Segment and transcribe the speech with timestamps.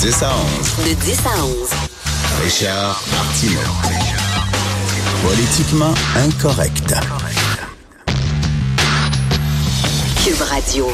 [0.00, 0.88] 10 à 11.
[0.88, 1.68] De 10 à 11.
[2.42, 3.60] Richard Martineau.
[5.22, 6.94] Politiquement incorrect.
[10.24, 10.86] Cube Radio.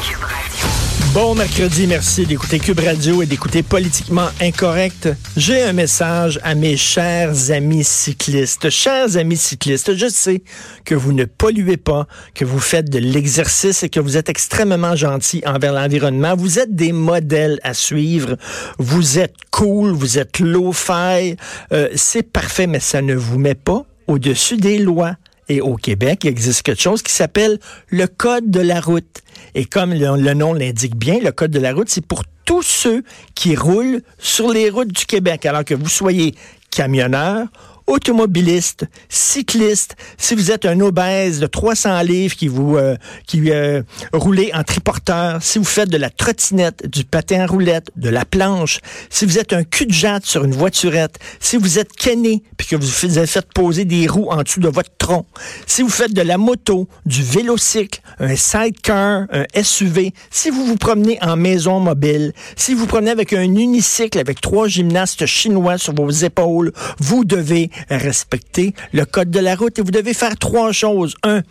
[1.17, 5.09] Bon mercredi, merci d'écouter Cube Radio et d'écouter Politiquement Incorrect.
[5.35, 8.69] J'ai un message à mes chers amis cyclistes.
[8.69, 10.43] Chers amis cyclistes, je sais
[10.85, 14.95] que vous ne polluez pas, que vous faites de l'exercice et que vous êtes extrêmement
[14.95, 16.37] gentils envers l'environnement.
[16.37, 18.37] Vous êtes des modèles à suivre.
[18.77, 21.37] Vous êtes cool, vous êtes low-fi.
[21.73, 25.17] Euh, C'est parfait, mais ça ne vous met pas au-dessus des lois.
[25.49, 29.23] Et au Québec, il existe quelque chose qui s'appelle le Code de la route.
[29.55, 33.03] Et comme le, nom l'indique bien, le Code de la route, c'est pour tous ceux
[33.35, 36.35] qui roulent sur les routes du Québec, alors que vous soyez
[36.71, 37.47] camionneur,
[37.87, 43.83] automobiliste, cycliste, si vous êtes un obèse de 300 livres qui vous euh, qui euh,
[44.13, 48.25] roulez en triporteur, si vous faites de la trottinette, du patin à roulette, de la
[48.25, 52.43] planche, si vous êtes un cul de jatte sur une voiturette, si vous êtes kenné
[52.57, 55.27] puis que vous vous avez fait poser des roues en dessous de votre tronc,
[55.67, 60.77] si vous faites de la moto, du vélocycle, un sidecar, un SUV, si vous vous
[60.77, 65.95] promenez en maison mobile, si vous promenez avec un unicycle avec trois gymnastes chinois sur
[65.95, 70.73] vos épaules, vous devez respecter le code de la route et vous devez faire trois
[70.73, 71.15] choses.
[71.23, 71.43] Un,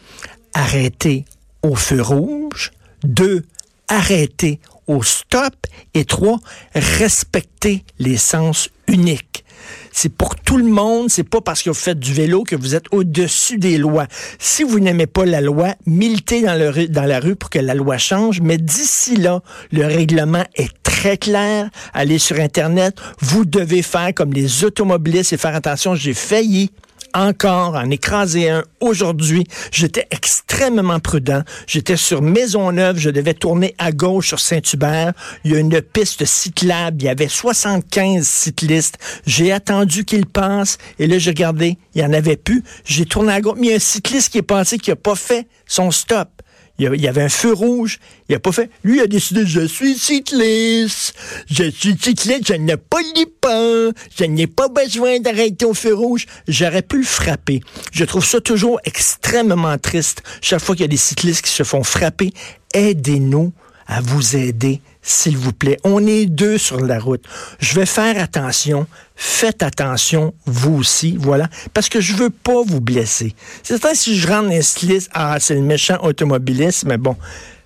[0.54, 1.26] arrêter
[1.62, 2.72] au feu rouge.
[3.04, 3.46] Deux,
[3.88, 5.56] arrêter au stop.
[5.94, 6.40] Et trois,
[6.74, 9.45] respecter les sens uniques.
[9.92, 12.76] C'est pour tout le monde, c'est pas parce que vous faites du vélo que vous
[12.76, 14.08] êtes au-dessus des lois.
[14.40, 16.58] Si vous n'aimez pas la loi, militez dans,
[16.90, 21.18] dans la rue pour que la loi change, mais d'ici là, le règlement est très
[21.18, 21.70] clair.
[21.94, 26.72] Allez sur Internet, vous devez faire comme les automobilistes et faire attention, j'ai failli
[27.16, 29.48] encore en écraser un aujourd'hui.
[29.72, 31.42] J'étais extrêmement prudent.
[31.66, 32.98] J'étais sur Maisonneuve.
[32.98, 35.14] Je devais tourner à gauche sur Saint-Hubert.
[35.44, 37.02] Il y a une piste cyclable.
[37.02, 38.98] Il y avait 75 cyclistes.
[39.26, 40.78] J'ai attendu qu'ils passent.
[41.00, 41.78] Et là, j'ai regardé.
[41.96, 42.64] Il n'y en avait plus.
[42.84, 43.58] J'ai tourné à gauche.
[43.60, 46.30] Mais il y a un cycliste qui est passé qui n'a pas fait son stop.
[46.78, 48.00] Il y avait un feu rouge.
[48.28, 48.70] Il a pas fait.
[48.84, 51.16] Lui a décidé, je suis cycliste.
[51.50, 53.92] Je suis cycliste, je ne pollue pas.
[54.18, 56.26] Je n'ai pas besoin d'arrêter au feu rouge.
[56.48, 57.62] J'aurais pu le frapper.
[57.94, 60.22] Je trouve ça toujours extrêmement triste.
[60.42, 62.34] Chaque fois qu'il y a des cyclistes qui se font frapper,
[62.74, 63.54] aidez-nous
[63.88, 65.78] à vous aider, s'il vous plaît.
[65.84, 67.24] On est deux sur la route.
[67.60, 68.88] Je vais faire attention.
[69.16, 73.34] Faites attention, vous aussi, voilà, parce que je veux pas vous blesser.
[73.64, 77.16] C'est vrai, si je rentre un cycliste, ah, c'est le méchant automobiliste, mais bon,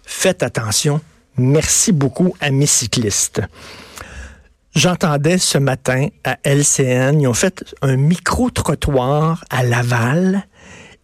[0.03, 1.01] faites attention.
[1.37, 3.41] Merci beaucoup à mes cyclistes.
[4.75, 10.45] J'entendais ce matin à LCN, ils ont fait un micro-trottoir à Laval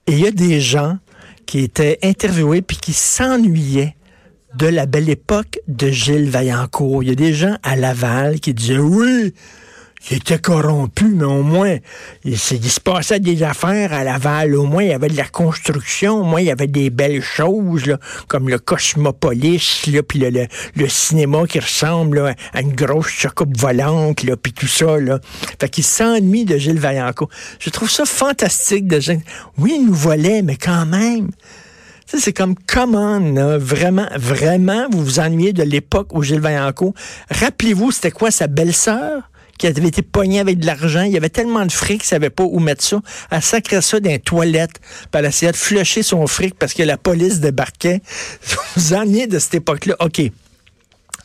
[0.05, 0.99] et il y a des gens
[1.47, 3.95] qui étaient interviewés puis qui s'ennuyaient
[4.57, 7.03] de la belle époque de Gilles Vaillancourt.
[7.03, 9.33] Il y a des gens à Laval qui disaient oui,
[10.11, 11.77] il était corrompu, mais au moins,
[12.23, 14.55] il, se passait des affaires à Laval.
[14.55, 16.21] Au moins, il y avait de la construction.
[16.21, 21.47] Au moins, il y avait des belles choses, comme le Cosmopolis, puis le, le, cinéma
[21.47, 24.99] qui ressemble à une grosse chocoupe volante, là, puis tout ça.
[24.99, 25.19] Là.
[25.59, 27.29] Fait qu'il s'ennuie de Gilles Vaillancourt.
[27.59, 29.19] Je trouve ça fantastique de gens.
[29.57, 31.31] Oui, il nous volait, mais quand même.
[32.05, 33.19] C'est comme, comment,
[33.57, 36.93] vraiment, vraiment, vous vous ennuyez de l'époque où Gilles Vaillancourt.
[37.29, 39.29] Rappelez-vous, c'était quoi sa belle-sœur?
[39.57, 41.03] qui avait été pognée avec de l'argent?
[41.03, 43.01] Il y avait tellement de fric qu'elle savait pas où mettre ça.
[43.31, 44.79] Elle sacrait ça dans les toilettes.
[44.79, 48.01] Puis elle essayait de flusher son fric parce que la police débarquait.
[48.75, 49.95] Vous ennuyez de cette époque-là.
[50.01, 50.21] OK.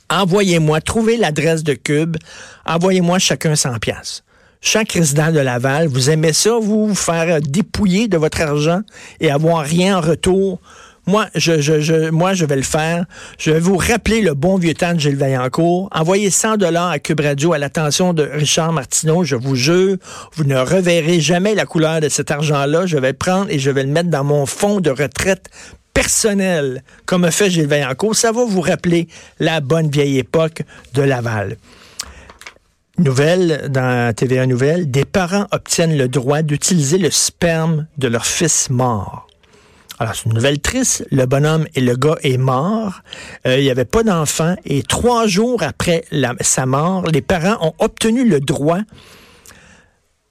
[0.08, 2.16] Envoyez-moi, trouvez l'adresse de Cube.
[2.64, 4.22] Envoyez-moi chacun 100 pièces
[4.60, 8.80] chaque résident de Laval, vous aimez ça, vous, faire dépouiller de votre argent
[9.20, 10.60] et avoir rien en retour?
[11.06, 13.06] Moi, je, je, je, moi, je vais le faire.
[13.38, 15.88] Je vais vous rappeler le bon vieux temps de Gilles Vaillancourt.
[15.92, 19.24] Envoyez 100 dollars à Cube Radio à l'attention de Richard Martineau.
[19.24, 19.96] Je vous jure,
[20.34, 22.86] vous ne reverrez jamais la couleur de cet argent-là.
[22.86, 25.48] Je vais le prendre et je vais le mettre dans mon fonds de retraite
[25.94, 28.14] personnel, comme a fait Gilles Vaillancourt.
[28.14, 29.08] Ça va vous rappeler
[29.40, 30.62] la bonne vieille époque
[30.94, 31.56] de Laval.
[33.00, 38.68] Nouvelle dans TVA Nouvelle, des parents obtiennent le droit d'utiliser le sperme de leur fils
[38.68, 39.26] mort.
[39.98, 41.06] Alors, c'est une nouvelle triste.
[41.10, 43.00] Le bonhomme et le gars est mort.
[43.46, 44.54] Euh, il n'y avait pas d'enfant.
[44.66, 46.04] Et trois jours après
[46.40, 48.80] sa mort, les parents ont obtenu le droit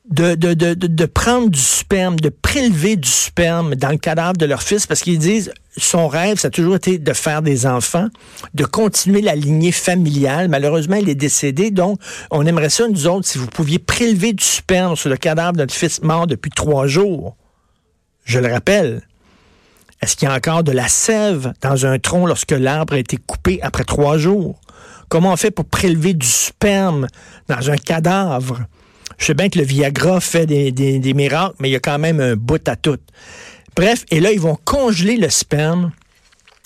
[0.09, 5.01] de, prendre du sperme, de prélever du sperme dans le cadavre de leur fils parce
[5.01, 8.07] qu'ils disent son rêve, ça a toujours été de faire des enfants,
[8.53, 10.49] de continuer la lignée familiale.
[10.49, 11.99] Malheureusement, il est décédé, donc
[12.31, 15.59] on aimerait ça, nous autres, si vous pouviez prélever du sperme sur le cadavre de
[15.59, 17.35] notre fils mort depuis trois jours.
[18.25, 19.03] Je le rappelle.
[20.01, 23.17] Est-ce qu'il y a encore de la sève dans un tronc lorsque l'arbre a été
[23.17, 24.59] coupé après trois jours?
[25.09, 27.07] Comment on fait pour prélever du sperme
[27.47, 28.59] dans un cadavre?
[29.19, 31.99] Je sais bien que le Viagra fait des, des miracles, mais il y a quand
[31.99, 32.97] même un bout à tout.
[33.75, 35.91] Bref, et là, ils vont congeler le sperme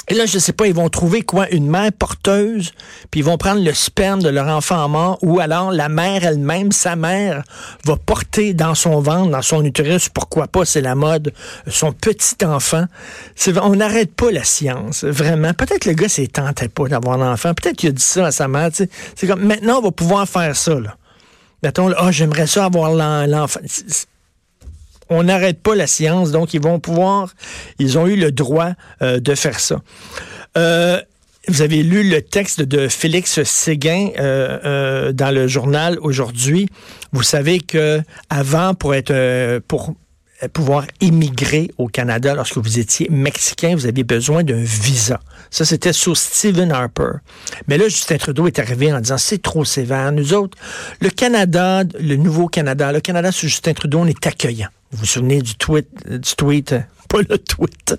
[0.10, 1.50] et là, je sais pas, ils vont trouver quoi?
[1.50, 2.74] Une mère porteuse,
[3.10, 6.74] puis ils vont prendre le sperme de leur enfant mort, ou alors la mère elle-même,
[6.74, 7.44] sa mère,
[7.86, 11.34] va porter dans son ventre, dans son utérus, pourquoi pas, c'est la mode,
[11.68, 12.86] son petit enfant.
[13.62, 15.54] On n'arrête pas la science, vraiment.
[15.54, 18.32] Peut-être le gars s'est tenté pas d'avoir un enfant, peut-être qu'il a dit ça à
[18.32, 20.98] sa mère, c'est comme, maintenant, on va pouvoir faire ça, là.
[21.64, 22.92] Mettons, ah, j'aimerais ça avoir
[23.26, 23.62] l'enfant
[25.10, 27.34] on n'arrête pas la science, donc ils vont pouvoir,
[27.80, 28.72] ils ont eu le droit
[29.02, 29.82] euh, de faire ça.
[30.58, 31.00] Euh,
[31.50, 36.68] vous avez lu le texte de Félix Séguin euh, dans le journal aujourd'hui.
[37.12, 39.94] Vous savez que avant, pour être pour
[40.50, 45.20] pouvoir immigrer au Canada lorsque vous étiez mexicain, vous aviez besoin d'un visa.
[45.50, 47.12] Ça, c'était sous Stephen Harper.
[47.68, 50.12] Mais là, Justin Trudeau est arrivé en disant c'est trop sévère.
[50.12, 50.58] Nous autres,
[51.00, 54.70] le Canada, le nouveau Canada, le Canada sous Justin Trudeau, on est accueillant.
[54.94, 56.76] Vous vous souvenez du tweet, du tweet,
[57.10, 57.96] pas le tweet,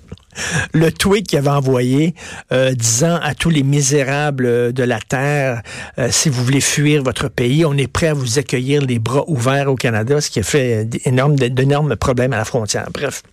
[0.73, 2.15] le tweet qu'il avait envoyé
[2.53, 5.63] euh, disant à tous les misérables de la terre,
[5.99, 9.25] euh, si vous voulez fuir votre pays, on est prêt à vous accueillir les bras
[9.27, 12.89] ouverts au Canada, ce qui a fait d'énormes problèmes à la frontière.
[12.93, 13.25] Bref.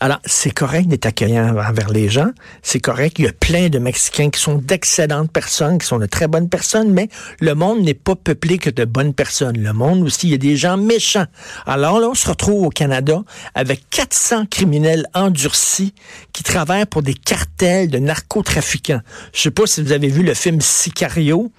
[0.00, 2.30] Alors, c'est correct d'être accueillant envers les gens.
[2.62, 3.18] C'est correct.
[3.18, 6.48] Il y a plein de Mexicains qui sont d'excellentes personnes, qui sont de très bonnes
[6.48, 7.08] personnes, mais
[7.40, 9.58] le monde n'est pas peuplé que de bonnes personnes.
[9.58, 11.26] Le monde aussi, il y a des gens méchants.
[11.66, 13.22] Alors là, on se retrouve au Canada
[13.54, 15.94] avec 400 criminels endurcis
[16.32, 19.00] qui travaillent pour des cartels de narcotrafiquants.
[19.32, 21.52] Je sais pas si vous avez vu le film Sicario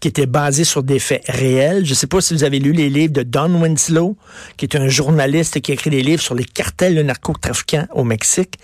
[0.00, 1.84] qui était basé sur des faits réels.
[1.84, 4.16] Je ne sais pas si vous avez lu les livres de Don Winslow,
[4.56, 8.04] qui est un journaliste qui a écrit des livres sur les cartels de narcotrafiquants au
[8.04, 8.58] Mexique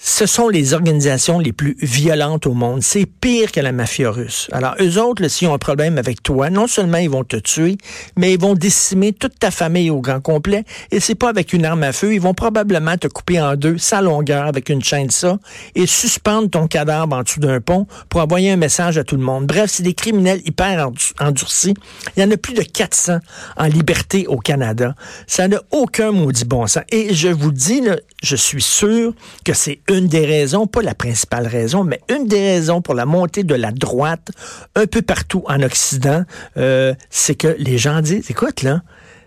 [0.00, 2.82] ce sont les organisations les plus violentes au monde.
[2.82, 4.48] C'est pire que la mafia russe.
[4.52, 7.78] Alors, eux autres, s'ils ont un problème avec toi, non seulement ils vont te tuer,
[8.16, 10.64] mais ils vont décimer toute ta famille au grand complet.
[10.92, 12.14] Et c'est pas avec une arme à feu.
[12.14, 15.38] Ils vont probablement te couper en deux, sa longueur, avec une chaîne de ça,
[15.74, 19.22] et suspendre ton cadavre en dessous d'un pont pour envoyer un message à tout le
[19.22, 19.46] monde.
[19.46, 20.90] Bref, c'est des criminels hyper
[21.20, 21.74] endurcis.
[22.16, 23.18] Il y en a plus de 400
[23.56, 24.94] en liberté au Canada.
[25.26, 26.84] Ça n'a aucun maudit bon sens.
[26.90, 27.82] Et je vous dis,
[28.22, 29.12] je suis sûr
[29.44, 33.06] que c'est une des raisons, pas la principale raison, mais une des raisons pour la
[33.06, 34.30] montée de la droite
[34.74, 36.24] un peu partout en Occident,
[36.56, 38.82] euh, c'est que les gens disent, écoute, là,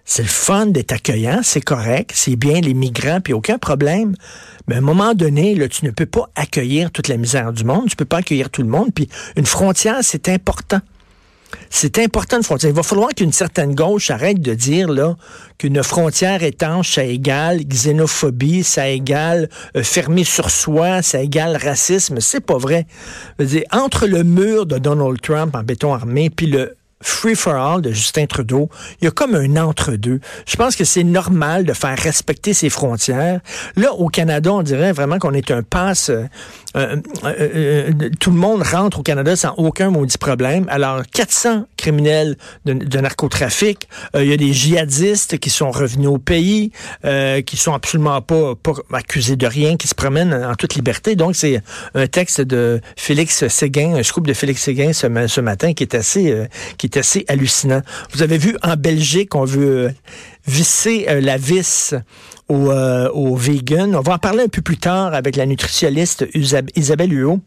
[0.06, 4.16] c'est le fun d'être accueillant, c'est correct, c'est bien les migrants, puis aucun problème.
[4.68, 7.64] Mais à un moment donné, là, tu ne peux pas accueillir toute la misère du
[7.64, 10.80] monde, tu peux pas accueillir tout le monde, puis une frontière, c'est important.
[11.70, 12.70] C'est important une frontière.
[12.70, 15.16] Il va falloir qu'une certaine gauche arrête de dire là
[15.58, 22.20] qu'une frontière étanche, ça égale xénophobie, ça égale euh, fermer sur soi, ça égale racisme.
[22.20, 22.86] C'est pas vrai.
[23.72, 27.92] Entre le mur de Donald Trump en béton armé puis le free for all de
[27.92, 28.70] Justin Trudeau,
[29.02, 30.20] il y a comme un entre-deux.
[30.46, 33.42] Je pense que c'est normal de faire respecter ses frontières.
[33.76, 36.12] Là, au Canada, on dirait vraiment qu'on est un passe.
[36.78, 36.96] Euh,
[37.26, 40.66] euh, euh, tout le monde rentre au Canada sans aucun maudit problème.
[40.70, 46.72] Alors, 400 criminels de, narcotrafic, il y a des djihadistes qui sont revenus au pays,
[47.46, 51.16] qui sont absolument pas, pas accusés de rien, qui se promènent en toute liberté.
[51.16, 51.62] Donc, c'est
[51.96, 55.96] un texte de Félix Séguin, un scoop de Félix Séguin ce, ce matin qui est
[55.96, 56.48] assez,
[56.78, 57.82] qui assez hallucinant.
[58.14, 59.92] Vous avez vu en Belgique, on veut euh,
[60.48, 61.96] visser euh, la vis
[62.50, 63.94] aux, euh, aux vegans.
[63.94, 67.40] On va en parler un peu plus tard avec la nutritionniste Isabelle Huot.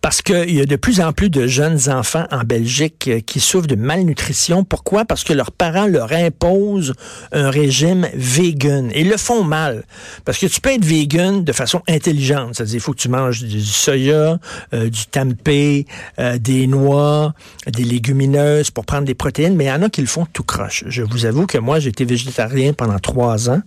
[0.00, 3.40] Parce qu'il y a de plus en plus de jeunes enfants en Belgique euh, qui
[3.40, 4.64] souffrent de malnutrition.
[4.64, 5.04] Pourquoi?
[5.04, 6.94] Parce que leurs parents leur imposent
[7.32, 8.90] un régime vegan.
[8.94, 9.84] Et ils le font mal.
[10.24, 12.54] Parce que tu peux être vegan de façon intelligente.
[12.54, 14.38] C'est-à-dire, il faut que tu manges du soya,
[14.74, 15.86] euh, du tempeh,
[16.18, 17.34] euh, des noix,
[17.66, 19.56] des légumineuses pour prendre des protéines.
[19.56, 20.84] Mais il y en a qui le font tout croche.
[20.86, 23.62] Je vous avoue que moi, j'ai été végétarien pendant trois ans.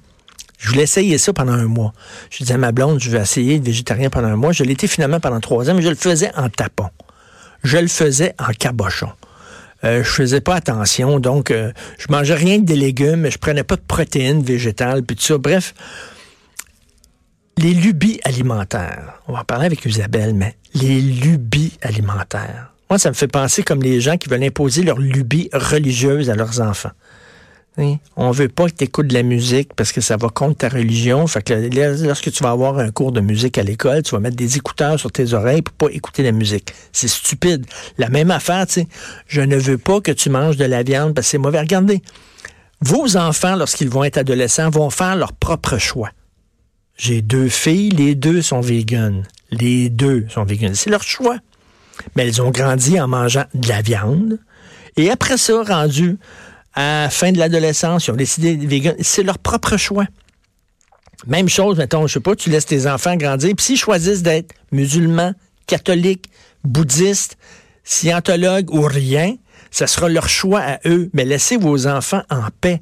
[0.58, 1.94] Je voulais essayer ça pendant un mois.
[2.30, 4.52] Je disais à ma blonde, je vais essayer de végétarien pendant un mois.
[4.52, 6.90] Je l'étais finalement pendant trois ans, mais je le faisais en tapon.
[7.64, 9.10] Je le faisais en cabochon.
[9.84, 13.64] Euh, je faisais pas attention, donc euh, je mangeais rien que des légumes, je prenais
[13.64, 15.38] pas de protéines végétales, puis tout ça.
[15.38, 15.74] Bref,
[17.58, 19.22] les lubies alimentaires.
[19.28, 22.72] On va en parler avec Isabelle, mais les lubies alimentaires.
[22.90, 26.36] Moi, ça me fait penser comme les gens qui veulent imposer leurs lubies religieuses à
[26.36, 26.92] leurs enfants.
[28.15, 30.70] On veut pas que tu écoutes de la musique parce que ça va contre ta
[30.70, 31.25] religion.
[32.03, 35.00] Lorsque tu vas avoir un cours de musique à l'école, tu vas mettre des écouteurs
[35.00, 36.74] sur tes oreilles pour pas écouter la musique.
[36.94, 37.65] C'est stupide.
[37.98, 38.88] La même affaire, tu sais.
[39.27, 41.60] Je ne veux pas que tu manges de la viande parce que c'est mauvais.
[41.60, 42.01] Regardez.
[42.82, 46.12] Vos enfants, lorsqu'ils vont être adolescents, vont faire leur propre choix.
[46.98, 49.24] J'ai deux filles, les deux sont véganes.
[49.51, 50.75] Les deux sont véganes.
[50.75, 51.38] C'est leur choix.
[52.15, 54.39] Mais elles ont grandi en mangeant de la viande.
[54.98, 56.17] Et après ça, rendu
[56.75, 58.96] à la fin de l'adolescence, ils ont décidé de vegan.
[59.00, 60.05] C'est leur propre choix.
[61.27, 64.53] Même chose, mettons, je sais pas, tu laisses tes enfants grandir, puis s'ils choisissent d'être
[64.72, 65.34] musulmans,
[65.65, 66.29] catholiques,
[66.63, 67.38] bouddhistes,
[67.84, 69.36] scientologues ou rien,
[69.72, 71.10] ça sera leur choix à eux.
[71.13, 72.82] Mais laissez vos enfants en paix.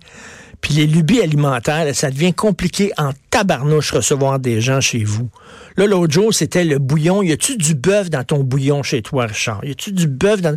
[0.64, 5.30] Puis les lubies alimentaires, ça devient compliqué en tabarnouche recevoir des gens chez vous.
[5.76, 7.22] Là, l'autre jour, c'était le bouillon.
[7.22, 9.60] Y a-tu du bœuf dans ton bouillon chez toi, Richard?
[9.66, 10.56] Y a-tu du bœuf dans...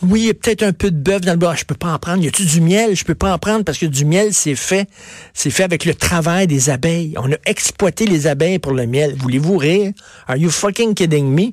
[0.00, 1.54] Oui, y a peut-être un peu de bœuf dans le bas.
[1.54, 2.24] Je peux pas en prendre.
[2.24, 2.96] Y a-tu du miel?
[2.96, 4.88] Je peux pas en prendre parce que du miel, c'est fait.
[5.34, 7.12] C'est fait avec le travail des abeilles.
[7.18, 9.14] On a exploité les abeilles pour le miel.
[9.18, 9.92] Voulez-vous rire?
[10.28, 11.50] Are you fucking kidding me?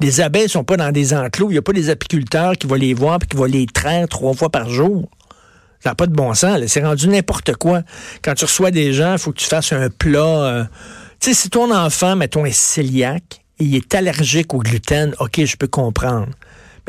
[0.00, 1.50] Les abeilles sont pas dans des enclos.
[1.50, 4.32] N'y a pas des apiculteurs qui vont les voir et qui vont les traire trois
[4.32, 5.10] fois par jour.
[5.86, 6.58] Ça n'a pas de bon sens.
[6.66, 7.82] C'est rendu n'importe quoi.
[8.20, 10.18] Quand tu reçois des gens, il faut que tu fasses un plat.
[10.18, 10.64] Euh,
[11.20, 15.56] tu sais, si ton enfant, mettons, est cœliaque il est allergique au gluten, OK, je
[15.56, 16.26] peux comprendre.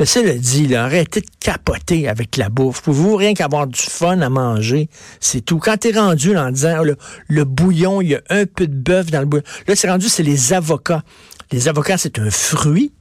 [0.00, 2.82] Mais ça le dit, là, arrêtez de capoter avec la bouffe.
[2.82, 4.88] Pouvez-vous rien qu'avoir du fun à manger?
[5.20, 5.58] C'est tout.
[5.60, 6.96] Quand t'es rendu en disant le,
[7.28, 9.44] le, bouillon, il y a un peu de bœuf dans le bouillon.
[9.68, 11.04] Là, c'est rendu, c'est les avocats.
[11.52, 12.92] Les avocats, c'est un fruit.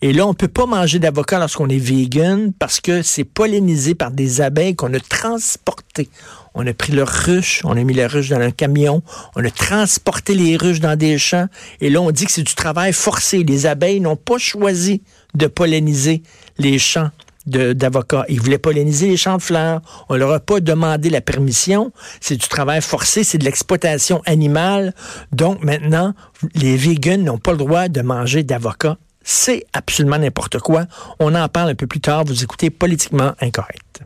[0.00, 4.12] Et là, on peut pas manger d'avocat lorsqu'on est vegan parce que c'est pollinisé par
[4.12, 6.08] des abeilles qu'on a transportées.
[6.54, 9.02] On a pris leurs ruches, on a mis les ruches dans un camion,
[9.34, 11.48] on a transporté les ruches dans des champs.
[11.80, 13.42] Et là, on dit que c'est du travail forcé.
[13.42, 15.02] Les abeilles n'ont pas choisi
[15.34, 16.22] de polliniser
[16.58, 17.10] les champs
[17.46, 18.24] d'avocats.
[18.28, 19.80] Ils voulaient polliniser les champs de fleurs.
[20.08, 21.92] On leur a pas demandé la permission.
[22.20, 24.94] C'est du travail forcé, c'est de l'exploitation animale.
[25.32, 26.14] Donc maintenant,
[26.54, 28.96] les vegans n'ont pas le droit de manger d'avocats
[29.28, 30.86] c'est absolument n'importe quoi.
[31.20, 32.24] On en parle un peu plus tard.
[32.24, 34.00] Vous écoutez Politiquement Incorrect.